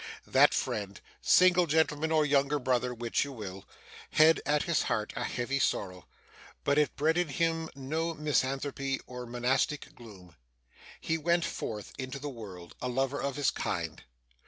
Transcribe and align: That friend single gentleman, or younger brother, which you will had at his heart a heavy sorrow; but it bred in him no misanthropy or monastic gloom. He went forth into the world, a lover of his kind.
That 0.25 0.55
friend 0.55 0.99
single 1.21 1.67
gentleman, 1.67 2.11
or 2.11 2.25
younger 2.25 2.57
brother, 2.57 2.91
which 2.91 3.23
you 3.23 3.31
will 3.31 3.65
had 4.13 4.41
at 4.47 4.63
his 4.63 4.81
heart 4.81 5.13
a 5.15 5.23
heavy 5.23 5.59
sorrow; 5.59 6.07
but 6.63 6.79
it 6.79 6.95
bred 6.95 7.19
in 7.19 7.27
him 7.27 7.69
no 7.75 8.15
misanthropy 8.15 8.99
or 9.05 9.27
monastic 9.27 9.93
gloom. 9.93 10.35
He 10.99 11.19
went 11.19 11.45
forth 11.45 11.93
into 11.99 12.17
the 12.17 12.29
world, 12.29 12.73
a 12.81 12.89
lover 12.89 13.21
of 13.21 13.35
his 13.35 13.51
kind. 13.51 14.01